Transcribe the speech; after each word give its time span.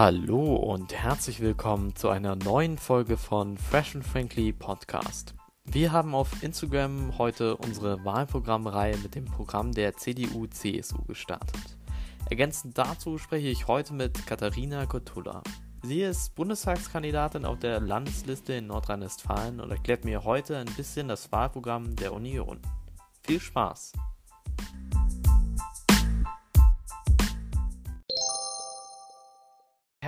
Hallo 0.00 0.54
und 0.54 0.94
herzlich 0.94 1.40
willkommen 1.40 1.96
zu 1.96 2.08
einer 2.08 2.36
neuen 2.36 2.78
Folge 2.78 3.16
von 3.16 3.58
Fresh 3.58 3.96
and 3.96 4.06
Frankly 4.06 4.52
Podcast. 4.52 5.34
Wir 5.64 5.90
haben 5.90 6.14
auf 6.14 6.40
Instagram 6.40 7.18
heute 7.18 7.56
unsere 7.56 8.04
Wahlprogrammreihe 8.04 8.96
mit 8.98 9.16
dem 9.16 9.24
Programm 9.24 9.72
der 9.72 9.96
CDU-CSU 9.96 11.02
gestartet. 11.02 11.76
Ergänzend 12.30 12.78
dazu 12.78 13.18
spreche 13.18 13.48
ich 13.48 13.66
heute 13.66 13.92
mit 13.92 14.24
Katharina 14.24 14.86
Kotula. 14.86 15.42
Sie 15.82 16.02
ist 16.02 16.32
Bundestagskandidatin 16.36 17.44
auf 17.44 17.58
der 17.58 17.80
Landesliste 17.80 18.52
in 18.52 18.68
Nordrhein-Westfalen 18.68 19.58
und 19.58 19.72
erklärt 19.72 20.04
mir 20.04 20.22
heute 20.22 20.58
ein 20.58 20.72
bisschen 20.76 21.08
das 21.08 21.32
Wahlprogramm 21.32 21.96
der 21.96 22.12
Union. 22.12 22.60
Viel 23.24 23.40
Spaß! 23.40 23.94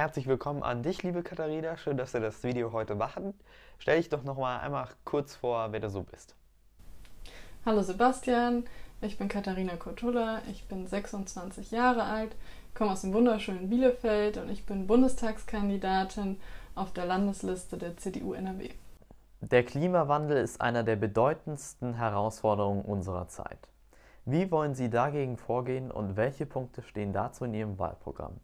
Herzlich 0.00 0.26
willkommen 0.26 0.62
an 0.62 0.82
dich, 0.82 1.02
liebe 1.02 1.22
Katharina. 1.22 1.76
Schön, 1.76 1.98
dass 1.98 2.14
wir 2.14 2.22
das 2.22 2.42
Video 2.42 2.72
heute 2.72 2.94
machen. 2.94 3.34
Stell 3.76 3.98
dich 3.98 4.08
doch 4.08 4.24
noch 4.24 4.38
mal 4.38 4.60
einmal 4.60 4.88
kurz 5.04 5.36
vor, 5.36 5.72
wer 5.72 5.80
du 5.80 5.90
so 5.90 6.04
bist. 6.04 6.34
Hallo 7.66 7.82
Sebastian, 7.82 8.64
ich 9.02 9.18
bin 9.18 9.28
Katharina 9.28 9.76
Kotula, 9.76 10.40
ich 10.50 10.66
bin 10.68 10.86
26 10.86 11.70
Jahre 11.70 12.04
alt, 12.04 12.34
komme 12.72 12.92
aus 12.92 13.02
dem 13.02 13.12
wunderschönen 13.12 13.68
Bielefeld 13.68 14.38
und 14.38 14.48
ich 14.48 14.64
bin 14.64 14.86
Bundestagskandidatin 14.86 16.40
auf 16.74 16.94
der 16.94 17.04
Landesliste 17.04 17.76
der 17.76 17.98
CDU 17.98 18.32
NRW. 18.32 18.70
Der 19.42 19.64
Klimawandel 19.64 20.38
ist 20.38 20.62
einer 20.62 20.82
der 20.82 20.96
bedeutendsten 20.96 21.92
Herausforderungen 21.92 22.86
unserer 22.86 23.28
Zeit. 23.28 23.68
Wie 24.24 24.50
wollen 24.50 24.74
Sie 24.74 24.88
dagegen 24.88 25.36
vorgehen 25.36 25.90
und 25.90 26.16
welche 26.16 26.46
Punkte 26.46 26.80
stehen 26.80 27.12
dazu 27.12 27.44
in 27.44 27.52
Ihrem 27.52 27.78
Wahlprogramm? 27.78 28.40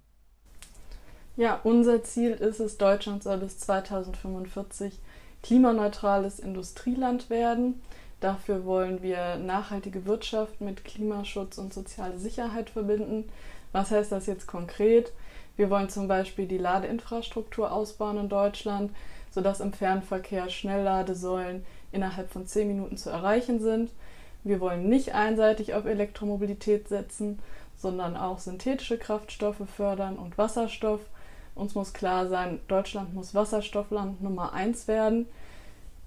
Ja, 1.37 1.61
unser 1.65 2.03
Ziel 2.03 2.33
ist 2.33 2.61
es, 2.61 2.79
Deutschland 2.79 3.23
soll 3.23 3.37
bis 3.37 3.59
2045 3.59 4.99
klimaneutrales 5.43 6.41
Industrieland 6.41 7.29
werden. 7.29 7.83
Dafür 8.21 8.65
wollen 8.65 9.03
wir 9.03 9.37
nachhaltige 9.37 10.07
Wirtschaft 10.07 10.63
mit 10.63 10.87
Klimaschutz 10.87 11.59
und 11.59 11.75
soziale 11.75 12.19
Sicherheit 12.19 12.71
verbinden. 12.71 13.29
Was 13.73 13.91
heißt 13.91 14.13
das 14.13 14.25
jetzt 14.25 14.47
konkret? 14.47 15.13
Wir 15.59 15.69
wollen 15.69 15.91
zum 15.91 16.09
Beispiel 16.09 16.47
die 16.47 16.57
Ladeinfrastruktur 16.57 17.71
ausbauen 17.71 18.17
in 18.17 18.29
Deutschland, 18.31 18.91
sodass 19.31 19.61
im 19.61 19.75
Fernverkehr 19.75 20.49
Schnellladesäulen 20.49 21.67
innerhalb 21.93 22.31
von 22.31 22.47
10 22.47 22.67
Minuten 22.67 22.97
zu 22.97 23.11
erreichen 23.11 23.61
sind. 23.61 23.91
Wir 24.43 24.59
wollen 24.61 24.89
nicht 24.89 25.15
einseitig 25.15 25.75
auf 25.75 25.85
Elektromobilität 25.85 26.89
setzen, 26.89 27.41
sondern 27.77 28.17
auch 28.17 28.39
synthetische 28.39 28.97
Kraftstoffe 28.97 29.69
fördern 29.77 30.17
und 30.17 30.39
Wasserstoff 30.39 31.01
uns 31.57 31.75
muss 31.75 31.93
klar 31.93 32.29
sein, 32.29 32.61
Deutschland 32.69 33.15
muss 33.15 33.35
Wasserstoffland 33.35 34.23
Nummer 34.23 34.53
eins 34.53 34.87
werden. 34.87 35.27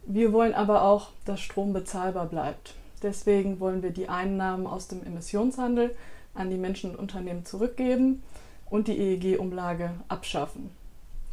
Wir 0.05 0.31
wollen 0.31 0.53
aber 0.53 0.83
auch, 0.83 1.09
dass 1.25 1.41
Strom 1.41 1.73
bezahlbar 1.73 2.27
bleibt. 2.27 2.75
Deswegen 3.03 3.59
wollen 3.59 3.83
wir 3.83 3.91
die 3.91 4.09
Einnahmen 4.09 4.67
aus 4.67 4.87
dem 4.87 5.05
Emissionshandel 5.05 5.95
an 6.33 6.49
die 6.49 6.57
Menschen 6.57 6.91
und 6.91 6.99
Unternehmen 6.99 7.45
zurückgeben 7.45 8.23
und 8.69 8.87
die 8.87 8.97
EEG-Umlage 8.97 9.91
abschaffen. 10.07 10.69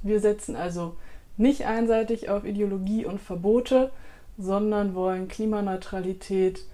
Wir 0.02 0.20
setzen 0.20 0.56
also 0.56 0.96
nicht 1.36 1.66
einseitig 1.66 2.30
auf 2.30 2.44
Ideologie 2.44 3.04
und 3.04 3.20
Verbote, 3.20 3.90
sondern 4.38 4.94
wollen 4.94 5.28
Klimaneutralität 5.28 6.64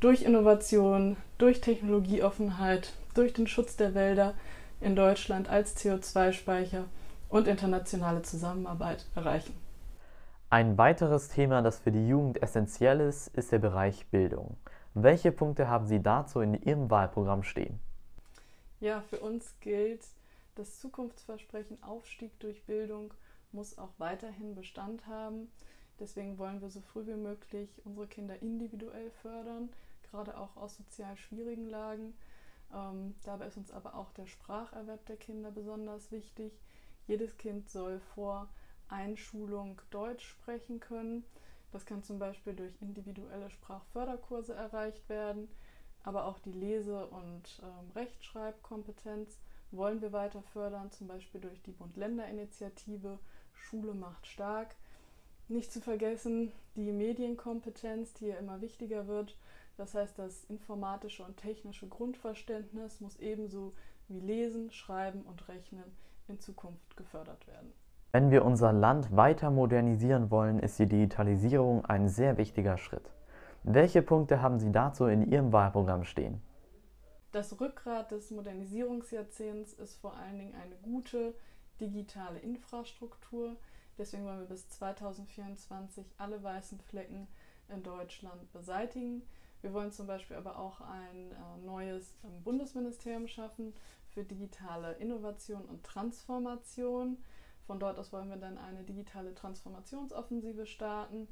durch 0.00 0.22
Innovation, 0.22 1.16
durch 1.38 1.60
Technologieoffenheit, 1.60 2.92
durch 3.14 3.32
den 3.32 3.46
Schutz 3.46 3.76
der 3.76 3.94
Wälder 3.94 4.34
in 4.80 4.96
Deutschland 4.96 5.48
als 5.48 5.76
CO2-Speicher 5.76 6.84
und 7.28 7.48
internationale 7.48 8.22
Zusammenarbeit 8.22 9.06
erreichen. 9.14 9.54
Ein 10.50 10.78
weiteres 10.78 11.28
Thema, 11.28 11.62
das 11.62 11.78
für 11.78 11.90
die 11.90 12.06
Jugend 12.06 12.42
essentiell 12.42 13.00
ist, 13.00 13.28
ist 13.28 13.50
der 13.50 13.58
Bereich 13.58 14.06
Bildung. 14.08 14.56
Welche 14.94 15.32
Punkte 15.32 15.68
haben 15.68 15.86
Sie 15.86 16.00
dazu 16.00 16.40
in 16.40 16.54
Ihrem 16.54 16.90
Wahlprogramm 16.90 17.42
stehen? 17.42 17.80
Ja, 18.78 19.00
für 19.10 19.18
uns 19.18 19.54
gilt, 19.60 20.04
das 20.54 20.78
Zukunftsversprechen 20.78 21.82
Aufstieg 21.82 22.38
durch 22.38 22.64
Bildung 22.64 23.12
muss 23.50 23.78
auch 23.78 23.90
weiterhin 23.98 24.54
Bestand 24.54 25.06
haben. 25.08 25.50
Deswegen 25.98 26.38
wollen 26.38 26.60
wir 26.60 26.70
so 26.70 26.80
früh 26.80 27.06
wie 27.06 27.14
möglich 27.14 27.70
unsere 27.84 28.06
Kinder 28.06 28.40
individuell 28.40 29.10
fördern, 29.22 29.70
gerade 30.10 30.36
auch 30.36 30.56
aus 30.56 30.76
sozial 30.76 31.16
schwierigen 31.16 31.68
Lagen. 31.68 32.14
Ähm, 32.72 33.14
dabei 33.24 33.46
ist 33.46 33.56
uns 33.56 33.70
aber 33.70 33.94
auch 33.94 34.12
der 34.12 34.26
Spracherwerb 34.26 35.04
der 35.06 35.16
Kinder 35.16 35.50
besonders 35.50 36.10
wichtig. 36.10 36.52
Jedes 37.06 37.36
Kind 37.36 37.68
soll 37.68 38.00
vor 38.14 38.48
Einschulung 38.88 39.80
Deutsch 39.90 40.26
sprechen 40.26 40.80
können. 40.80 41.24
Das 41.72 41.86
kann 41.86 42.02
zum 42.02 42.18
Beispiel 42.18 42.54
durch 42.54 42.80
individuelle 42.80 43.50
Sprachförderkurse 43.50 44.54
erreicht 44.54 45.08
werden, 45.08 45.48
aber 46.04 46.26
auch 46.26 46.38
die 46.38 46.52
Lese- 46.52 47.06
und 47.08 47.60
ähm, 47.62 47.90
Rechtschreibkompetenz 47.94 49.38
wollen 49.72 50.00
wir 50.00 50.12
weiter 50.12 50.42
fördern, 50.42 50.92
zum 50.92 51.08
Beispiel 51.08 51.40
durch 51.40 51.60
die 51.62 51.72
Bund-Länder-Initiative 51.72 53.18
Schule 53.54 53.94
macht 53.94 54.26
stark. 54.26 54.76
Nicht 55.48 55.72
zu 55.72 55.80
vergessen 55.80 56.52
die 56.76 56.92
Medienkompetenz, 56.92 58.14
die 58.14 58.26
ja 58.26 58.36
immer 58.36 58.60
wichtiger 58.60 59.06
wird 59.06 59.36
das 59.76 59.94
heißt, 59.94 60.18
das 60.18 60.44
informatische 60.44 61.24
und 61.24 61.36
technische 61.36 61.88
Grundverständnis 61.88 63.00
muss 63.00 63.16
ebenso 63.16 63.74
wie 64.08 64.20
Lesen, 64.20 64.70
Schreiben 64.70 65.22
und 65.22 65.48
Rechnen 65.48 65.84
in 66.28 66.38
Zukunft 66.40 66.96
gefördert 66.96 67.46
werden. 67.46 67.72
Wenn 68.12 68.30
wir 68.30 68.44
unser 68.44 68.72
Land 68.72 69.16
weiter 69.16 69.50
modernisieren 69.50 70.30
wollen, 70.30 70.60
ist 70.60 70.78
die 70.78 70.86
Digitalisierung 70.86 71.84
ein 71.84 72.08
sehr 72.08 72.36
wichtiger 72.36 72.78
Schritt. 72.78 73.10
Welche 73.64 74.02
Punkte 74.02 74.40
haben 74.40 74.60
Sie 74.60 74.70
dazu 74.70 75.06
in 75.06 75.30
Ihrem 75.30 75.52
Wahlprogramm 75.52 76.04
stehen? 76.04 76.40
Das 77.32 77.60
Rückgrat 77.60 78.12
des 78.12 78.30
Modernisierungsjahrzehnts 78.30 79.72
ist 79.72 79.96
vor 79.96 80.16
allen 80.16 80.38
Dingen 80.38 80.54
eine 80.54 80.76
gute 80.76 81.34
digitale 81.80 82.38
Infrastruktur. 82.38 83.56
Deswegen 83.98 84.24
wollen 84.24 84.38
wir 84.38 84.46
bis 84.46 84.68
2024 84.68 86.06
alle 86.18 86.40
weißen 86.42 86.78
Flecken 86.80 87.26
in 87.68 87.82
Deutschland 87.82 88.52
beseitigen. 88.52 89.22
Wir 89.64 89.72
wollen 89.72 89.92
zum 89.92 90.06
Beispiel 90.06 90.36
aber 90.36 90.58
auch 90.58 90.82
ein 90.82 91.30
äh, 91.30 91.64
neues 91.64 92.14
ähm, 92.22 92.42
Bundesministerium 92.42 93.26
schaffen 93.26 93.72
für 94.10 94.22
digitale 94.22 94.92
Innovation 94.96 95.64
und 95.64 95.82
Transformation. 95.82 97.16
Von 97.66 97.80
dort 97.80 97.98
aus 97.98 98.12
wollen 98.12 98.28
wir 98.28 98.36
dann 98.36 98.58
eine 98.58 98.82
digitale 98.82 99.34
Transformationsoffensive 99.34 100.66
starten, 100.66 101.28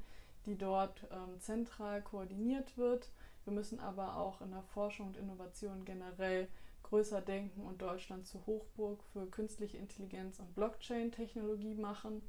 die 0.47 0.57
dort 0.57 1.05
ähm, 1.11 1.39
zentral 1.41 2.01
koordiniert 2.01 2.75
wird. 2.75 3.11
Wir 3.43 3.53
müssen 3.53 3.79
aber 3.79 4.17
auch 4.17 4.41
in 4.41 4.49
der 4.49 4.63
Forschung 4.63 5.09
und 5.09 5.17
Innovation 5.17 5.85
generell 5.85 6.47
größer 6.81 7.21
denken 7.21 7.61
und 7.61 7.83
Deutschland 7.83 8.25
zur 8.25 8.43
Hochburg 8.47 9.03
für 9.13 9.27
künstliche 9.27 9.77
Intelligenz 9.77 10.39
und 10.39 10.55
Blockchain-Technologie 10.55 11.75
machen. 11.75 12.23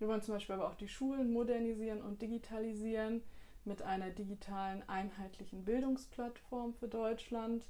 Wir 0.00 0.08
wollen 0.08 0.22
zum 0.22 0.34
Beispiel 0.34 0.56
aber 0.56 0.66
auch 0.66 0.74
die 0.74 0.88
Schulen 0.88 1.32
modernisieren 1.32 2.02
und 2.02 2.22
digitalisieren 2.22 3.22
mit 3.68 3.82
einer 3.82 4.10
digitalen 4.10 4.82
einheitlichen 4.88 5.64
Bildungsplattform 5.64 6.72
für 6.74 6.88
Deutschland. 6.88 7.68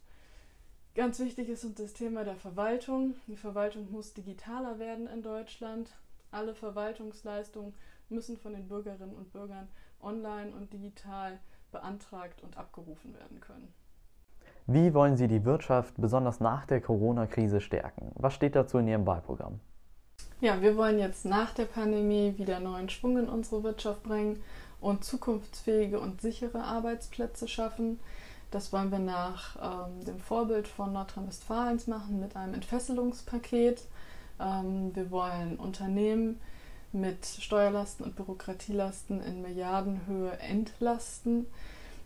Ganz 0.94 1.18
wichtig 1.20 1.48
ist 1.48 1.64
uns 1.64 1.74
das 1.74 1.92
Thema 1.92 2.24
der 2.24 2.36
Verwaltung. 2.36 3.14
Die 3.26 3.36
Verwaltung 3.36 3.90
muss 3.90 4.14
digitaler 4.14 4.78
werden 4.78 5.06
in 5.08 5.22
Deutschland. 5.22 5.90
Alle 6.30 6.54
Verwaltungsleistungen 6.54 7.74
müssen 8.08 8.36
von 8.38 8.52
den 8.52 8.68
Bürgerinnen 8.68 9.14
und 9.14 9.32
Bürgern 9.32 9.68
online 10.00 10.52
und 10.52 10.72
digital 10.72 11.38
beantragt 11.72 12.42
und 12.42 12.56
abgerufen 12.56 13.14
werden 13.14 13.40
können. 13.40 13.72
Wie 14.66 14.92
wollen 14.94 15.16
Sie 15.16 15.28
die 15.28 15.44
Wirtschaft 15.44 15.94
besonders 15.96 16.40
nach 16.40 16.66
der 16.66 16.80
Corona-Krise 16.80 17.60
stärken? 17.60 18.12
Was 18.14 18.34
steht 18.34 18.54
dazu 18.54 18.78
in 18.78 18.88
Ihrem 18.88 19.06
Wahlprogramm? 19.06 19.60
Ja, 20.40 20.60
wir 20.60 20.76
wollen 20.76 20.98
jetzt 20.98 21.24
nach 21.24 21.52
der 21.54 21.64
Pandemie 21.64 22.34
wieder 22.36 22.60
neuen 22.60 22.88
Schwung 22.88 23.18
in 23.18 23.28
unsere 23.28 23.62
Wirtschaft 23.64 24.02
bringen 24.02 24.40
und 24.80 25.04
zukunftsfähige 25.04 26.00
und 26.00 26.20
sichere 26.20 26.62
Arbeitsplätze 26.62 27.48
schaffen. 27.48 27.98
Das 28.50 28.72
wollen 28.72 28.90
wir 28.90 28.98
nach 28.98 29.56
ähm, 29.60 30.04
dem 30.04 30.18
Vorbild 30.18 30.68
von 30.68 30.92
Nordrhein-Westfalens 30.92 31.86
machen 31.86 32.20
mit 32.20 32.34
einem 32.36 32.54
Entfesselungspaket. 32.54 33.82
Ähm, 34.40 34.94
wir 34.94 35.10
wollen 35.10 35.56
Unternehmen 35.56 36.40
mit 36.92 37.26
Steuerlasten 37.26 38.06
und 38.06 38.16
Bürokratielasten 38.16 39.22
in 39.22 39.42
Milliardenhöhe 39.42 40.38
entlasten. 40.38 41.46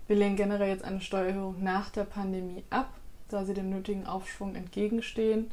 Wir 0.09 0.17
lehnen 0.17 0.37
generell 0.37 0.71
jetzt 0.71 0.85
eine 0.85 1.01
Steuererhöhung 1.01 1.63
nach 1.63 1.91
der 1.91 2.05
Pandemie 2.05 2.65
ab, 2.71 2.89
da 3.29 3.45
sie 3.45 3.55
dem 3.55 3.71
nötigen 3.71 4.07
Aufschwung 4.07 4.57
entgegenstehen. 4.57 5.51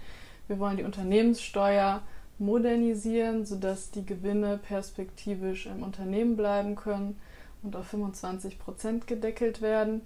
Wir 0.47 0.57
wollen 0.57 0.77
die 0.77 0.83
Unternehmenssteuer 0.83 2.01
modernisieren, 2.39 3.45
sodass 3.45 3.91
die 3.91 4.05
Gewinne 4.05 4.57
perspektivisch 4.57 5.65
im 5.65 5.83
Unternehmen 5.83 6.35
bleiben 6.37 6.75
können 6.75 7.19
und 7.61 7.75
auf 7.75 7.87
25 7.87 8.59
Prozent 8.59 9.07
gedeckelt 9.07 9.61
werden. 9.61 10.01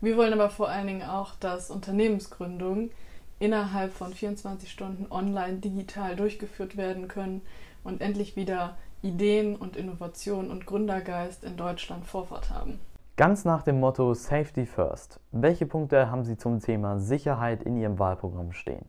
Wir 0.00 0.16
wollen 0.16 0.32
aber 0.32 0.50
vor 0.50 0.68
allen 0.68 0.86
Dingen 0.86 1.02
auch, 1.02 1.34
dass 1.36 1.70
Unternehmensgründungen 1.70 2.90
innerhalb 3.38 3.92
von 3.92 4.12
24 4.12 4.70
Stunden 4.70 5.06
online 5.10 5.58
digital 5.58 6.16
durchgeführt 6.16 6.76
werden 6.76 7.08
können 7.08 7.42
und 7.82 8.00
endlich 8.00 8.36
wieder 8.36 8.76
Ideen 9.02 9.56
und 9.56 9.76
Innovation 9.76 10.50
und 10.50 10.66
Gründergeist 10.66 11.44
in 11.44 11.56
Deutschland 11.56 12.06
Vorfahrt 12.06 12.50
haben. 12.50 12.78
Ganz 13.16 13.44
nach 13.44 13.62
dem 13.62 13.78
Motto 13.78 14.14
Safety 14.14 14.66
First. 14.66 15.20
Welche 15.30 15.66
Punkte 15.66 16.10
haben 16.10 16.24
Sie 16.24 16.36
zum 16.36 16.60
Thema 16.60 16.98
Sicherheit 16.98 17.62
in 17.62 17.76
Ihrem 17.76 17.98
Wahlprogramm 17.98 18.52
stehen? 18.52 18.86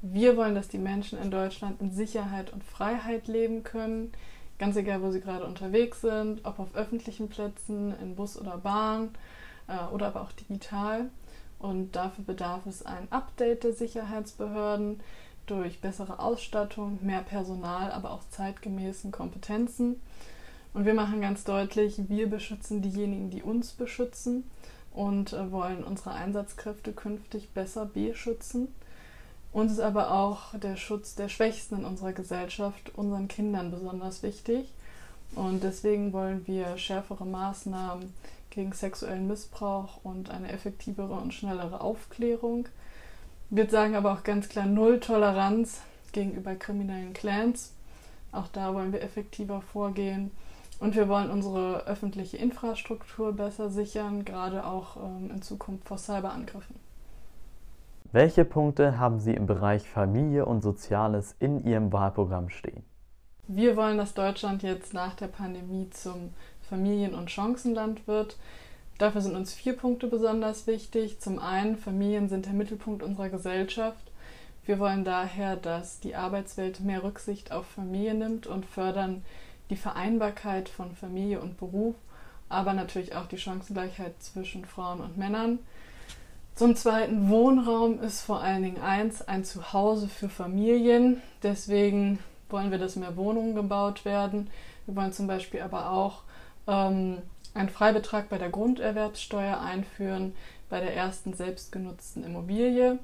Wir 0.00 0.36
wollen, 0.36 0.54
dass 0.54 0.68
die 0.68 0.78
Menschen 0.78 1.18
in 1.18 1.30
Deutschland 1.30 1.80
in 1.80 1.90
Sicherheit 1.90 2.52
und 2.52 2.62
Freiheit 2.62 3.26
leben 3.26 3.64
können, 3.64 4.12
ganz 4.58 4.76
egal, 4.76 5.02
wo 5.02 5.10
sie 5.10 5.20
gerade 5.20 5.44
unterwegs 5.44 6.02
sind, 6.02 6.44
ob 6.44 6.60
auf 6.60 6.74
öffentlichen 6.76 7.28
Plätzen, 7.28 7.94
in 8.00 8.14
Bus 8.14 8.38
oder 8.38 8.58
Bahn 8.58 9.10
äh, 9.66 9.92
oder 9.92 10.08
aber 10.08 10.22
auch 10.22 10.32
digital. 10.32 11.10
Und 11.58 11.96
dafür 11.96 12.24
bedarf 12.24 12.66
es 12.66 12.86
ein 12.86 13.10
Update 13.10 13.64
der 13.64 13.72
Sicherheitsbehörden 13.72 15.00
durch 15.46 15.80
bessere 15.80 16.20
Ausstattung, 16.20 16.98
mehr 17.02 17.22
Personal, 17.22 17.90
aber 17.90 18.12
auch 18.12 18.22
zeitgemäßen 18.30 19.10
Kompetenzen. 19.10 20.00
Und 20.74 20.84
wir 20.84 20.94
machen 20.94 21.20
ganz 21.20 21.42
deutlich, 21.42 22.08
wir 22.08 22.30
beschützen 22.30 22.82
diejenigen, 22.82 23.30
die 23.30 23.42
uns 23.42 23.72
beschützen 23.72 24.48
und 24.92 25.32
äh, 25.32 25.50
wollen 25.50 25.82
unsere 25.82 26.12
Einsatzkräfte 26.12 26.92
künftig 26.92 27.50
besser 27.50 27.86
beschützen. 27.86 28.68
Uns 29.58 29.72
ist 29.72 29.80
aber 29.80 30.12
auch 30.12 30.56
der 30.56 30.76
Schutz 30.76 31.16
der 31.16 31.28
Schwächsten 31.28 31.78
in 31.78 31.84
unserer 31.84 32.12
Gesellschaft, 32.12 32.92
unseren 32.94 33.26
Kindern 33.26 33.72
besonders 33.72 34.22
wichtig. 34.22 34.72
Und 35.34 35.64
deswegen 35.64 36.12
wollen 36.12 36.46
wir 36.46 36.78
schärfere 36.78 37.26
Maßnahmen 37.26 38.14
gegen 38.50 38.72
sexuellen 38.72 39.26
Missbrauch 39.26 39.98
und 40.04 40.30
eine 40.30 40.52
effektivere 40.52 41.14
und 41.14 41.34
schnellere 41.34 41.80
Aufklärung. 41.80 42.68
Wir 43.50 43.68
sagen 43.68 43.96
aber 43.96 44.12
auch 44.12 44.22
ganz 44.22 44.48
klar 44.48 44.66
Null 44.66 45.00
Toleranz 45.00 45.80
gegenüber 46.12 46.54
kriminellen 46.54 47.12
Clans. 47.12 47.72
Auch 48.30 48.46
da 48.52 48.74
wollen 48.74 48.92
wir 48.92 49.02
effektiver 49.02 49.60
vorgehen. 49.60 50.30
Und 50.78 50.94
wir 50.94 51.08
wollen 51.08 51.30
unsere 51.32 51.84
öffentliche 51.88 52.36
Infrastruktur 52.36 53.32
besser 53.32 53.70
sichern, 53.70 54.24
gerade 54.24 54.64
auch 54.64 54.98
ähm, 54.98 55.32
in 55.32 55.42
Zukunft 55.42 55.88
vor 55.88 55.98
Cyberangriffen. 55.98 56.87
Welche 58.10 58.46
Punkte 58.46 58.98
haben 58.98 59.20
Sie 59.20 59.34
im 59.34 59.44
Bereich 59.44 59.86
Familie 59.86 60.46
und 60.46 60.62
Soziales 60.62 61.36
in 61.40 61.62
Ihrem 61.66 61.92
Wahlprogramm 61.92 62.48
stehen? 62.48 62.82
Wir 63.46 63.76
wollen, 63.76 63.98
dass 63.98 64.14
Deutschland 64.14 64.62
jetzt 64.62 64.94
nach 64.94 65.14
der 65.14 65.26
Pandemie 65.26 65.90
zum 65.90 66.32
Familien- 66.62 67.14
und 67.14 67.30
Chancenland 67.30 68.08
wird. 68.08 68.38
Dafür 68.96 69.20
sind 69.20 69.36
uns 69.36 69.52
vier 69.52 69.76
Punkte 69.76 70.06
besonders 70.06 70.66
wichtig. 70.66 71.20
Zum 71.20 71.38
einen, 71.38 71.76
Familien 71.76 72.30
sind 72.30 72.46
der 72.46 72.54
Mittelpunkt 72.54 73.02
unserer 73.02 73.28
Gesellschaft. 73.28 74.10
Wir 74.64 74.78
wollen 74.78 75.04
daher, 75.04 75.56
dass 75.56 76.00
die 76.00 76.14
Arbeitswelt 76.14 76.80
mehr 76.80 77.02
Rücksicht 77.02 77.52
auf 77.52 77.66
Familie 77.66 78.14
nimmt 78.14 78.46
und 78.46 78.64
fördern 78.64 79.22
die 79.68 79.76
Vereinbarkeit 79.76 80.70
von 80.70 80.92
Familie 80.92 81.42
und 81.42 81.58
Beruf, 81.58 81.94
aber 82.48 82.72
natürlich 82.72 83.14
auch 83.14 83.26
die 83.26 83.36
Chancengleichheit 83.36 84.14
zwischen 84.22 84.64
Frauen 84.64 85.00
und 85.00 85.18
Männern. 85.18 85.58
Zum 86.58 86.74
Zweiten, 86.74 87.28
Wohnraum 87.28 88.02
ist 88.02 88.22
vor 88.22 88.40
allen 88.40 88.64
Dingen 88.64 88.82
eins, 88.82 89.22
ein 89.22 89.44
Zuhause 89.44 90.08
für 90.08 90.28
Familien. 90.28 91.22
Deswegen 91.44 92.18
wollen 92.50 92.72
wir, 92.72 92.78
dass 92.78 92.96
mehr 92.96 93.16
Wohnungen 93.16 93.54
gebaut 93.54 94.04
werden. 94.04 94.50
Wir 94.84 94.96
wollen 94.96 95.12
zum 95.12 95.28
Beispiel 95.28 95.60
aber 95.60 95.92
auch 95.92 96.22
ähm, 96.66 97.18
einen 97.54 97.68
Freibetrag 97.68 98.28
bei 98.28 98.38
der 98.38 98.48
Grunderwerbssteuer 98.48 99.60
einführen, 99.60 100.34
bei 100.68 100.80
der 100.80 100.96
ersten 100.96 101.32
selbstgenutzten 101.32 102.24
Immobilie. 102.24 102.98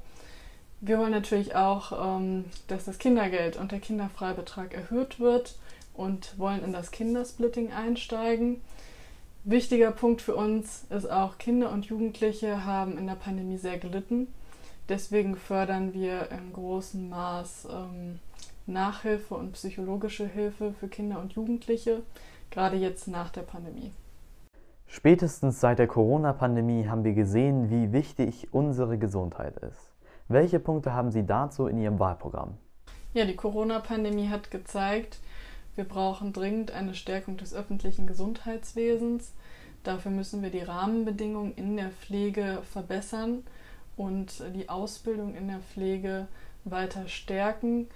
Wir 0.81 0.99
wollen 0.99 1.12
natürlich 1.12 1.55
auch, 1.55 2.17
ähm, 2.19 2.47
dass 2.67 2.87
das 2.87 2.99
Kindergeld 2.99 3.57
und 3.57 3.71
der 3.71 3.79
Kinderfreibetrag 3.79 4.75
erhöht 4.75 5.21
wird 5.21 5.55
und 5.95 6.37
wollen 6.41 6.65
in 6.65 6.73
das 6.73 6.91
Kindersplitting 6.91 7.73
einsteigen. 7.73 8.62
Wichtiger 9.46 9.91
Punkt 9.91 10.23
für 10.23 10.37
uns 10.37 10.87
ist 10.88 11.05
auch, 11.05 11.37
Kinder 11.37 11.70
und 11.70 11.85
Jugendliche 11.85 12.64
haben 12.64 12.96
in 12.96 13.06
der 13.06 13.14
Pandemie 13.14 13.58
sehr 13.58 13.76
gelitten. 13.76 14.29
Deswegen 14.88 15.37
fördern 15.37 15.93
wir 15.93 16.31
in 16.31 16.50
großem 16.55 17.11
Maß 17.11 17.69
ähm, 17.70 18.20
Nachhilfe 18.64 19.35
und 19.35 19.52
psychologische 19.52 20.26
Hilfe 20.26 20.73
für 20.73 20.88
Kinder 20.88 21.20
und 21.20 21.35
Jugendliche, 21.35 22.02
gerade 22.50 22.76
jetzt 22.76 23.06
nach 23.06 23.29
der 23.29 23.43
Pandemie. 23.43 23.93
Spätestens 24.87 25.61
seit 25.61 25.79
der 25.79 25.88
Corona-Pandemie 25.88 26.87
haben 26.88 27.05
wir 27.05 27.12
gesehen, 27.12 27.69
wie 27.69 27.93
wichtig 27.93 28.49
unsere 28.50 28.97
Gesundheit 28.97 29.58
ist. 29.58 29.93
Welche 30.29 30.58
Punkte 30.58 30.94
haben 30.94 31.11
Sie 31.11 31.26
dazu 31.26 31.67
in 31.67 31.76
Ihrem 31.76 31.99
Wahlprogramm? 31.99 32.56
Ja, 33.12 33.26
die 33.26 33.37
Corona-Pandemie 33.37 34.29
hat 34.29 34.50
gezeigt, 34.50 35.19
wir 35.76 35.85
brauchen 35.85 36.32
dringend 36.32 36.71
eine 36.71 36.94
Stärkung 36.94 37.37
des 37.37 37.55
öffentlichen 37.55 38.06
Gesundheitswesens. 38.06 39.32
Dafür 39.82 40.11
müssen 40.11 40.43
wir 40.43 40.50
die 40.50 40.62
Rahmenbedingungen 40.62 41.55
in 41.56 41.76
der 41.76 41.91
Pflege 41.91 42.62
verbessern 42.73 43.44
und 43.97 44.43
die 44.55 44.69
Ausbildung 44.69 45.35
in 45.35 45.49
der 45.49 45.61
Pflege 45.61 46.26
weiter 46.65 47.09
stärken. 47.09 47.88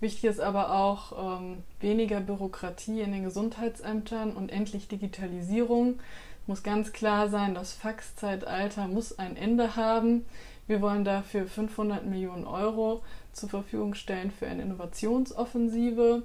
Wichtig 0.00 0.24
ist 0.24 0.40
aber 0.40 0.74
auch 0.74 1.40
ähm, 1.40 1.62
weniger 1.80 2.20
Bürokratie 2.20 3.00
in 3.00 3.12
den 3.12 3.24
Gesundheitsämtern 3.24 4.32
und 4.32 4.50
endlich 4.50 4.88
Digitalisierung. 4.88 6.00
Muss 6.46 6.62
ganz 6.62 6.92
klar 6.92 7.28
sein, 7.28 7.54
das 7.54 7.72
Faxzeitalter 7.72 8.86
muss 8.86 9.18
ein 9.18 9.36
Ende 9.36 9.76
haben. 9.76 10.26
Wir 10.66 10.80
wollen 10.80 11.04
dafür 11.04 11.46
500 11.46 12.06
Millionen 12.06 12.46
Euro 12.46 13.02
zur 13.32 13.48
Verfügung 13.48 13.94
stellen 13.94 14.30
für 14.30 14.46
eine 14.46 14.62
Innovationsoffensive. 14.62 16.22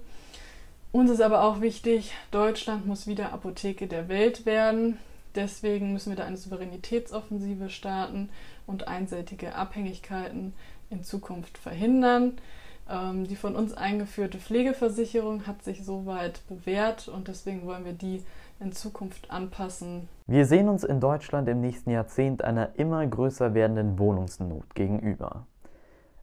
Uns 0.91 1.11
ist 1.11 1.21
aber 1.21 1.43
auch 1.43 1.61
wichtig, 1.61 2.13
Deutschland 2.31 2.87
muss 2.87 3.05
wieder 3.05 3.31
Apotheke 3.31 3.85
der 3.85 4.09
Welt 4.09 4.47
werden. 4.47 4.97
Deswegen 5.35 5.93
müssen 5.93 6.09
wir 6.09 6.17
da 6.17 6.23
eine 6.23 6.37
Souveränitätsoffensive 6.37 7.69
starten 7.69 8.29
und 8.65 8.87
einseitige 8.87 9.53
Abhängigkeiten 9.53 10.53
in 10.89 11.03
Zukunft 11.03 11.59
verhindern. 11.59 12.39
Ähm, 12.89 13.27
die 13.27 13.35
von 13.35 13.55
uns 13.55 13.75
eingeführte 13.75 14.39
Pflegeversicherung 14.39 15.45
hat 15.45 15.63
sich 15.63 15.85
soweit 15.85 16.41
bewährt 16.47 17.07
und 17.07 17.27
deswegen 17.27 17.67
wollen 17.67 17.85
wir 17.85 17.93
die 17.93 18.23
in 18.59 18.71
Zukunft 18.71 19.29
anpassen. 19.29 20.09
Wir 20.25 20.47
sehen 20.47 20.67
uns 20.67 20.83
in 20.83 20.99
Deutschland 20.99 21.47
im 21.47 21.61
nächsten 21.61 21.91
Jahrzehnt 21.91 22.43
einer 22.43 22.79
immer 22.79 23.05
größer 23.05 23.53
werdenden 23.53 23.99
Wohnungsnot 23.99 24.73
gegenüber. 24.73 25.45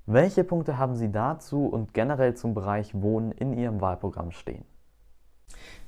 Welche 0.09 0.45
Punkte 0.45 0.79
haben 0.79 0.95
Sie 0.95 1.11
dazu 1.11 1.67
und 1.67 1.93
generell 1.93 2.37
zum 2.37 2.55
Bereich 2.55 2.95
Wohnen 2.95 3.33
in 3.33 3.59
Ihrem 3.59 3.81
Wahlprogramm 3.81 4.31
stehen? 4.31 4.65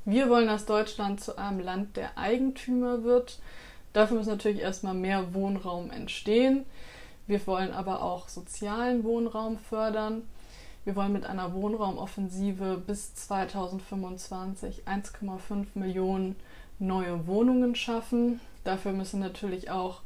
Wir 0.05 0.29
wollen, 0.29 0.49
dass 0.49 0.67
Deutschland 0.67 1.21
zu 1.21 1.39
einem 1.39 1.61
Land 1.61 1.97
der 1.97 2.19
Eigentümer 2.19 3.05
wird. 3.05 3.41
Dafür 3.93 4.17
muss 4.17 4.27
natürlich 4.27 4.61
erstmal 4.61 4.95
mehr 4.95 5.35
Wohnraum 5.35 5.93
entstehen. 5.93 6.67
Wir 7.29 7.47
wollen 7.47 7.73
aber 7.73 8.03
auch 8.03 8.29
sozialen 8.29 9.05
Wohnraum 9.05 9.57
fördern. 9.57 10.23
Wir 10.85 10.97
wollen 10.97 11.13
mit 11.13 11.25
einer 11.25 11.55
Wohnraumoffensive 11.55 12.83
bis 12.85 13.15
2025 13.15 14.83
1,5 14.85 15.67
Millionen 15.75 16.35
neue 16.81 17.29
Wohnungen 17.29 17.77
schaffen. 17.77 18.41
Dafür 18.65 18.93
müssen 18.93 19.21
natürlich 19.21 19.71
auch 19.71 20.01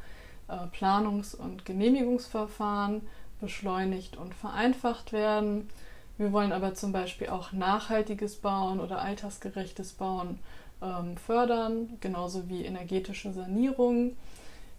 äh, 0.48 0.66
Planungs- 0.76 1.34
und 1.34 1.64
Genehmigungsverfahren 1.64 3.00
beschleunigt 3.42 4.16
und 4.16 4.34
vereinfacht 4.34 5.12
werden. 5.12 5.68
Wir 6.16 6.32
wollen 6.32 6.52
aber 6.52 6.72
zum 6.72 6.92
Beispiel 6.92 7.28
auch 7.28 7.52
nachhaltiges 7.52 8.36
Bauen 8.36 8.80
oder 8.80 9.02
altersgerechtes 9.02 9.92
Bauen 9.92 10.38
ähm, 10.80 11.18
fördern, 11.18 11.98
genauso 12.00 12.48
wie 12.48 12.64
energetische 12.64 13.32
Sanierung. 13.32 14.16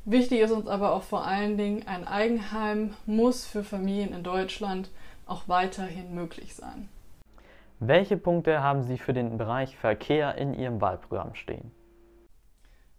Wichtig 0.06 0.40
ist 0.40 0.52
uns 0.52 0.68
aber 0.68 0.94
auch 0.94 1.04
vor 1.04 1.26
allen 1.26 1.58
Dingen, 1.58 1.88
ein 1.88 2.08
Eigenheim 2.08 2.96
muss 3.06 3.46
für 3.46 3.64
Familien 3.64 4.14
in 4.14 4.24
Deutschland 4.24 4.90
auch 5.28 5.48
weiterhin 5.48 6.16
möglich 6.16 6.56
sein. 6.56 6.90
Welche 7.80 8.18
Punkte 8.18 8.62
haben 8.62 8.84
Sie 8.84 8.98
für 8.98 9.14
den 9.14 9.38
Bereich 9.38 9.78
Verkehr 9.78 10.36
in 10.36 10.54
Ihrem 10.54 10.82
Wahlprogramm 10.82 11.36
stehen? 11.36 11.72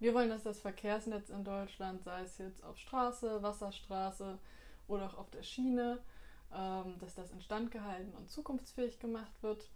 Wir 0.01 0.13
wollen, 0.13 0.29
dass 0.29 0.43
das 0.43 0.61
Verkehrsnetz 0.61 1.31
in 1.31 1.45
Deutschland, 1.45 2.03
sei 2.03 2.21
es 2.23 2.37
jetzt 2.37 2.63
auf 2.65 2.77
Straße, 2.77 3.43
Wasserstraße, 3.43 4.39
oder 4.89 5.07
auch 5.07 5.19
auf 5.19 5.31
der 5.31 5.43
Schiene, 5.43 5.99
ähm, 6.53 6.99
dass 6.99 7.15
das 7.15 7.31
instand 7.31 7.71
gehalten 7.71 8.13
und 8.15 8.31
zukunftsfähig 8.31 8.99
gemacht 8.99 9.43
wird. 9.43 9.71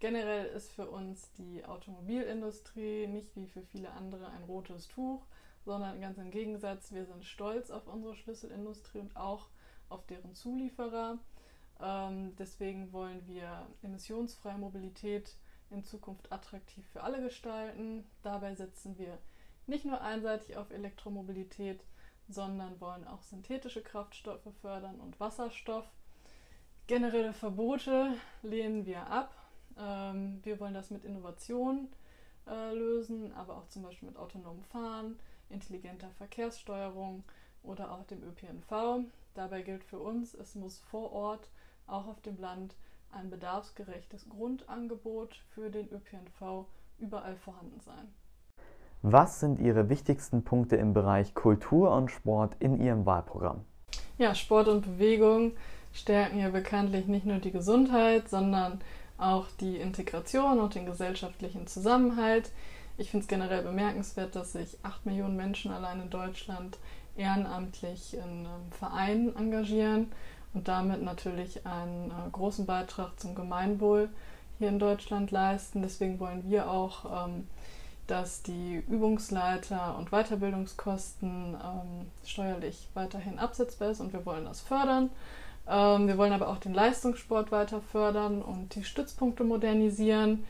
Generell 0.00 0.46
ist 0.46 0.72
für 0.72 0.90
uns 0.90 1.32
die 1.34 1.64
Automobilindustrie 1.64 3.06
nicht 3.06 3.36
wie 3.36 3.46
für 3.46 3.62
viele 3.62 3.92
andere 3.92 4.28
ein 4.28 4.42
rotes 4.44 4.88
Tuch, 4.88 5.24
sondern 5.64 6.00
ganz 6.00 6.18
im 6.18 6.30
Gegensatz, 6.30 6.92
wir 6.92 7.04
sind 7.04 7.24
stolz 7.24 7.70
auf 7.70 7.86
unsere 7.86 8.16
Schlüsselindustrie 8.16 8.98
und 8.98 9.16
auch 9.16 9.48
auf 9.88 10.04
deren 10.06 10.34
Zulieferer. 10.34 11.18
Ähm, 11.80 12.34
deswegen 12.36 12.92
wollen 12.92 13.26
wir 13.26 13.66
emissionsfreie 13.82 14.58
Mobilität 14.58 15.36
in 15.70 15.84
Zukunft 15.84 16.32
attraktiv 16.32 16.86
für 16.88 17.02
alle 17.02 17.22
gestalten. 17.22 18.04
Dabei 18.22 18.54
setzen 18.54 18.98
wir 18.98 19.18
nicht 19.66 19.84
nur 19.84 20.00
einseitig 20.00 20.56
auf 20.56 20.70
Elektromobilität, 20.70 21.84
sondern 22.28 22.80
wollen 22.80 23.06
auch 23.06 23.22
synthetische 23.22 23.82
Kraftstoffe 23.82 24.48
fördern 24.60 25.00
und 25.00 25.18
Wasserstoff. 25.20 25.86
Generelle 26.86 27.32
Verbote 27.32 28.14
lehnen 28.42 28.86
wir 28.86 29.06
ab. 29.06 29.34
Ähm, 29.78 30.40
wir 30.42 30.58
wollen 30.60 30.74
das 30.74 30.90
mit 30.90 31.04
Innovation 31.04 31.88
äh, 32.46 32.74
lösen, 32.74 33.32
aber 33.32 33.56
auch 33.56 33.68
zum 33.68 33.82
Beispiel 33.82 34.08
mit 34.08 34.18
autonomem 34.18 34.64
Fahren, 34.64 35.18
intelligenter 35.48 36.10
Verkehrssteuerung 36.10 37.24
oder 37.62 37.92
auch 37.92 38.04
dem 38.04 38.22
ÖPNV. 38.22 39.06
Dabei 39.34 39.62
gilt 39.62 39.84
für 39.84 39.98
uns, 39.98 40.34
es 40.34 40.54
muss 40.54 40.78
vor 40.80 41.12
Ort, 41.12 41.48
auch 41.86 42.06
auf 42.06 42.20
dem 42.20 42.38
Land, 42.38 42.74
ein 43.12 43.30
bedarfsgerechtes 43.30 44.28
Grundangebot 44.28 45.36
für 45.54 45.70
den 45.70 45.90
ÖPNV 45.92 46.66
überall 46.98 47.36
vorhanden 47.36 47.80
sein. 47.80 48.12
Was 49.04 49.40
sind 49.40 49.58
Ihre 49.58 49.88
wichtigsten 49.88 50.44
Punkte 50.44 50.76
im 50.76 50.94
Bereich 50.94 51.34
Kultur 51.34 51.90
und 51.90 52.12
Sport 52.12 52.54
in 52.60 52.80
Ihrem 52.80 53.04
Wahlprogramm? 53.04 53.64
Ja, 54.16 54.32
Sport 54.36 54.68
und 54.68 54.82
Bewegung 54.82 55.52
stärken 55.92 56.38
ja 56.38 56.50
bekanntlich 56.50 57.08
nicht 57.08 57.26
nur 57.26 57.38
die 57.38 57.50
Gesundheit, 57.50 58.28
sondern 58.28 58.80
auch 59.18 59.46
die 59.60 59.78
Integration 59.78 60.60
und 60.60 60.76
den 60.76 60.86
gesellschaftlichen 60.86 61.66
Zusammenhalt. 61.66 62.52
Ich 62.96 63.10
finde 63.10 63.24
es 63.24 63.28
generell 63.28 63.62
bemerkenswert, 63.62 64.36
dass 64.36 64.52
sich 64.52 64.78
acht 64.84 65.04
Millionen 65.04 65.36
Menschen 65.36 65.72
allein 65.72 66.00
in 66.00 66.10
Deutschland 66.10 66.78
ehrenamtlich 67.16 68.16
in 68.16 68.46
Vereinen 68.70 69.34
engagieren 69.34 70.12
und 70.54 70.68
damit 70.68 71.02
natürlich 71.02 71.66
einen 71.66 72.10
äh, 72.10 72.30
großen 72.30 72.66
Beitrag 72.66 73.18
zum 73.18 73.34
Gemeinwohl 73.34 74.10
hier 74.58 74.68
in 74.68 74.78
Deutschland 74.78 75.32
leisten. 75.32 75.82
Deswegen 75.82 76.20
wollen 76.20 76.48
wir 76.48 76.70
auch, 76.70 77.26
ähm, 77.26 77.48
dass 78.06 78.42
die 78.42 78.82
Übungsleiter 78.88 79.96
und 79.96 80.10
Weiterbildungskosten 80.10 81.54
ähm, 81.54 82.06
steuerlich 82.26 82.88
weiterhin 82.94 83.38
absetzbar 83.38 83.90
ist 83.90 84.00
und 84.00 84.12
wir 84.12 84.26
wollen 84.26 84.44
das 84.44 84.60
fördern. 84.60 85.10
Ähm, 85.68 86.08
wir 86.08 86.18
wollen 86.18 86.32
aber 86.32 86.48
auch 86.48 86.58
den 86.58 86.74
Leistungssport 86.74 87.52
weiter 87.52 87.80
fördern 87.80 88.42
und 88.42 88.74
die 88.74 88.84
Stützpunkte 88.84 89.44
modernisieren. 89.44 90.44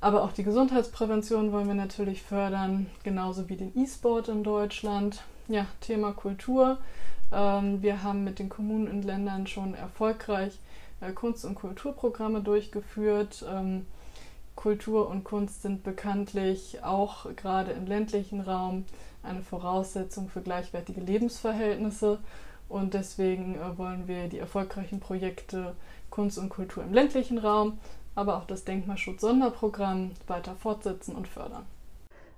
Aber 0.00 0.24
auch 0.24 0.32
die 0.32 0.42
Gesundheitsprävention 0.42 1.52
wollen 1.52 1.68
wir 1.68 1.74
natürlich 1.74 2.22
fördern, 2.22 2.88
genauso 3.04 3.48
wie 3.48 3.56
den 3.56 3.72
E-Sport 3.78 4.28
in 4.28 4.42
Deutschland. 4.42 5.22
Ja, 5.46 5.66
Thema 5.80 6.12
Kultur. 6.12 6.78
Ähm, 7.32 7.82
wir 7.82 8.02
haben 8.02 8.24
mit 8.24 8.40
den 8.40 8.48
Kommunen 8.48 8.88
und 8.88 9.04
Ländern 9.04 9.46
schon 9.46 9.74
erfolgreich 9.74 10.58
äh, 11.00 11.12
Kunst- 11.12 11.44
und 11.44 11.54
Kulturprogramme 11.54 12.40
durchgeführt. 12.40 13.44
Ähm, 13.48 13.86
Kultur 14.54 15.08
und 15.08 15.24
Kunst 15.24 15.62
sind 15.62 15.82
bekanntlich 15.82 16.84
auch 16.84 17.26
gerade 17.36 17.72
im 17.72 17.86
ländlichen 17.86 18.40
Raum 18.40 18.84
eine 19.22 19.42
Voraussetzung 19.42 20.28
für 20.28 20.42
gleichwertige 20.42 21.00
Lebensverhältnisse. 21.00 22.18
Und 22.68 22.94
deswegen 22.94 23.56
äh, 23.56 23.76
wollen 23.78 24.08
wir 24.08 24.28
die 24.28 24.38
erfolgreichen 24.38 25.00
Projekte 25.00 25.74
Kunst 26.10 26.38
und 26.38 26.48
Kultur 26.48 26.82
im 26.82 26.92
ländlichen 26.92 27.38
Raum, 27.38 27.78
aber 28.14 28.36
auch 28.36 28.44
das 28.44 28.64
Denkmalschutz-Sonderprogramm 28.64 30.12
weiter 30.26 30.54
fortsetzen 30.54 31.14
und 31.14 31.28
fördern. 31.28 31.64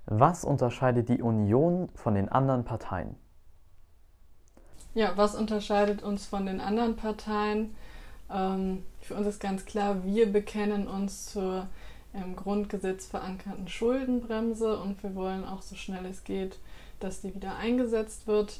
Was 0.05 0.43
unterscheidet 0.43 1.09
die 1.09 1.21
Union 1.21 1.89
von 1.95 2.15
den 2.15 2.29
anderen 2.29 2.63
Parteien? 2.63 3.15
Ja, 4.93 5.13
was 5.15 5.35
unterscheidet 5.35 6.03
uns 6.03 6.25
von 6.25 6.45
den 6.45 6.61
anderen 6.61 6.95
Parteien? 6.95 7.75
Ähm, 8.33 8.83
für 9.01 9.15
uns 9.15 9.27
ist 9.27 9.39
ganz 9.39 9.65
klar, 9.65 10.05
wir 10.05 10.31
bekennen 10.31 10.87
uns 10.87 11.25
zur 11.25 11.67
im 12.23 12.35
Grundgesetz 12.35 13.07
verankerten 13.07 13.67
Schuldenbremse 13.67 14.79
und 14.79 15.01
wir 15.03 15.15
wollen 15.15 15.45
auch 15.45 15.61
so 15.61 15.75
schnell 15.75 16.05
es 16.05 16.23
geht, 16.23 16.57
dass 16.99 17.21
die 17.21 17.35
wieder 17.35 17.57
eingesetzt 17.57 18.27
wird. 18.27 18.59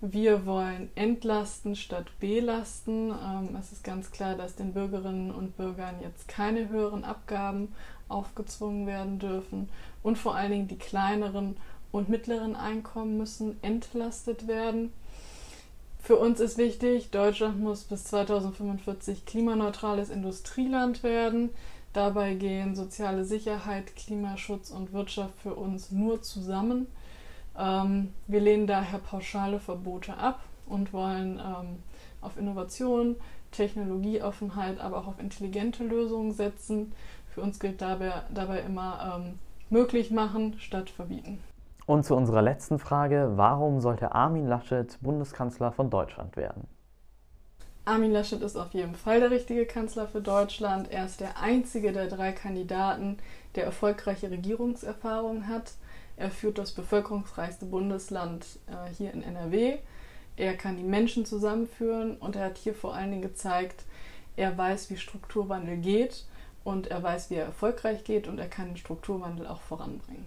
Wir 0.00 0.46
wollen 0.46 0.90
entlasten 0.96 1.76
statt 1.76 2.06
belasten. 2.18 3.10
Ähm, 3.10 3.56
es 3.58 3.70
ist 3.70 3.84
ganz 3.84 4.10
klar, 4.10 4.34
dass 4.34 4.56
den 4.56 4.72
Bürgerinnen 4.72 5.30
und 5.30 5.56
Bürgern 5.56 5.94
jetzt 6.02 6.26
keine 6.26 6.68
höheren 6.68 7.04
Abgaben 7.04 7.72
aufgezwungen 8.08 8.86
werden 8.86 9.20
dürfen. 9.20 9.68
Und 10.02 10.18
vor 10.18 10.34
allen 10.34 10.50
Dingen 10.50 10.68
die 10.68 10.78
kleineren 10.78 11.56
und 11.92 12.08
mittleren 12.08 12.56
Einkommen 12.56 13.16
müssen 13.16 13.62
entlastet 13.62 14.48
werden. 14.48 14.92
Für 16.00 16.16
uns 16.16 16.40
ist 16.40 16.58
wichtig, 16.58 17.10
Deutschland 17.12 17.60
muss 17.60 17.84
bis 17.84 18.02
2045 18.04 19.24
klimaneutrales 19.24 20.10
Industrieland 20.10 21.04
werden. 21.04 21.50
Dabei 21.92 22.34
gehen 22.34 22.74
soziale 22.74 23.24
Sicherheit, 23.24 23.94
Klimaschutz 23.96 24.70
und 24.70 24.92
Wirtschaft 24.92 25.38
für 25.38 25.54
uns 25.54 25.90
nur 25.90 26.22
zusammen. 26.22 26.86
Ähm, 27.58 28.14
wir 28.26 28.40
lehnen 28.40 28.66
daher 28.66 28.98
pauschale 28.98 29.58
Verbote 29.58 30.16
ab 30.16 30.40
und 30.66 30.92
wollen 30.92 31.38
ähm, 31.38 31.82
auf 32.22 32.38
Innovation, 32.38 33.16
Technologieoffenheit, 33.50 34.80
aber 34.80 34.98
auch 34.98 35.06
auf 35.06 35.20
intelligente 35.20 35.84
Lösungen 35.84 36.32
setzen. 36.32 36.92
Für 37.28 37.42
uns 37.42 37.60
gilt 37.60 37.82
dabei, 37.82 38.22
dabei 38.32 38.60
immer 38.60 39.20
ähm, 39.20 39.38
möglich 39.68 40.10
machen 40.10 40.54
statt 40.58 40.88
verbieten. 40.88 41.40
Und 41.84 42.04
zu 42.04 42.14
unserer 42.14 42.42
letzten 42.42 42.78
Frage, 42.78 43.32
warum 43.34 43.80
sollte 43.80 44.14
Armin 44.14 44.46
Laschet 44.46 44.98
Bundeskanzler 45.02 45.72
von 45.72 45.90
Deutschland 45.90 46.36
werden? 46.36 46.66
Armin 47.84 48.12
Laschet 48.12 48.40
ist 48.42 48.56
auf 48.56 48.74
jeden 48.74 48.94
Fall 48.94 49.18
der 49.18 49.32
richtige 49.32 49.66
Kanzler 49.66 50.06
für 50.06 50.20
Deutschland. 50.20 50.92
Er 50.92 51.04
ist 51.04 51.20
der 51.20 51.40
einzige 51.40 51.92
der 51.92 52.06
drei 52.06 52.30
Kandidaten, 52.30 53.18
der 53.56 53.64
erfolgreiche 53.64 54.30
Regierungserfahrung 54.30 55.48
hat. 55.48 55.72
Er 56.16 56.30
führt 56.30 56.58
das 56.58 56.70
bevölkerungsreichste 56.70 57.66
Bundesland 57.66 58.46
äh, 58.68 58.94
hier 58.96 59.12
in 59.12 59.24
NRW. 59.24 59.78
Er 60.36 60.56
kann 60.56 60.76
die 60.76 60.84
Menschen 60.84 61.26
zusammenführen 61.26 62.16
und 62.18 62.36
er 62.36 62.44
hat 62.46 62.58
hier 62.58 62.74
vor 62.74 62.94
allen 62.94 63.10
Dingen 63.10 63.22
gezeigt, 63.22 63.84
er 64.36 64.56
weiß, 64.56 64.88
wie 64.90 64.96
Strukturwandel 64.96 65.76
geht 65.76 66.24
und 66.62 66.86
er 66.86 67.02
weiß, 67.02 67.30
wie 67.30 67.34
er 67.34 67.46
erfolgreich 67.46 68.04
geht 68.04 68.28
und 68.28 68.38
er 68.38 68.48
kann 68.48 68.68
den 68.68 68.76
Strukturwandel 68.76 69.46
auch 69.48 69.60
voranbringen. 69.60 70.26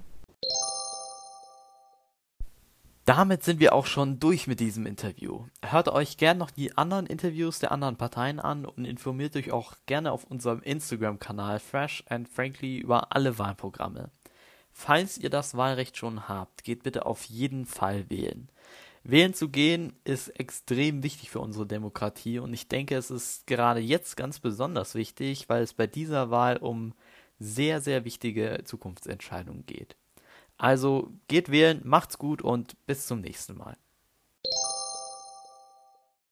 Damit 3.06 3.44
sind 3.44 3.60
wir 3.60 3.74
auch 3.74 3.86
schon 3.86 4.20
durch 4.20 4.48
mit 4.48 4.60
diesem 4.60 4.88
Interview. 4.88 5.46
Hört 5.64 5.90
euch 5.90 6.18
gerne 6.18 6.40
noch 6.40 6.50
die 6.50 6.76
anderen 6.76 7.06
Interviews 7.06 7.60
der 7.60 7.72
anderen 7.72 7.98
Parteien 7.98 8.40
an 8.40 8.66
und 8.66 8.84
informiert 8.84 9.36
euch 9.36 9.52
auch 9.52 9.76
gerne 9.86 10.12
auf 10.12 10.24
unserem 10.24 10.64
Instagram-Kanal 10.64 11.60
Fresh 11.60 12.04
and 12.10 12.28
Frankly 12.28 12.80
über 12.80 13.16
alle 13.16 13.38
Wahlprogramme. 13.38 14.10
Falls 14.72 15.20
ihr 15.20 15.30
das 15.30 15.56
Wahlrecht 15.56 15.98
schon 15.98 16.28
habt, 16.28 16.64
geht 16.64 16.82
bitte 16.82 17.06
auf 17.06 17.26
jeden 17.26 17.68
Fall 17.68 18.10
wählen. 18.10 18.50
Wählen 19.04 19.36
zu 19.36 19.50
gehen 19.50 19.94
ist 20.04 20.30
extrem 20.30 21.04
wichtig 21.04 21.30
für 21.30 21.42
unsere 21.42 21.68
Demokratie 21.68 22.40
und 22.40 22.56
ich 22.56 22.68
denke, 22.70 22.96
es 22.96 23.12
ist 23.12 23.46
gerade 23.46 23.82
jetzt 23.82 24.18
ganz 24.18 24.40
besonders 24.40 24.96
wichtig, 24.96 25.48
weil 25.48 25.62
es 25.62 25.76
bei 25.76 25.86
dieser 25.86 26.32
Wahl 26.32 26.58
um 26.58 26.96
sehr, 27.38 27.82
sehr 27.82 28.04
wichtige 28.04 28.62
Zukunftsentscheidungen 28.66 29.68
geht. 29.68 29.96
Also 30.58 31.14
geht 31.28 31.50
wählen, 31.50 31.82
macht's 31.84 32.18
gut 32.18 32.42
und 32.42 32.86
bis 32.86 33.08
zum 33.08 33.22
nächsten 33.22 33.58
Mal. 33.58 33.78